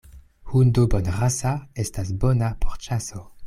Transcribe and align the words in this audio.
Hundo 0.53 0.85
bonrasa 0.93 1.53
estas 1.87 2.13
bona 2.25 2.53
por 2.65 2.85
ĉaso. 2.89 3.27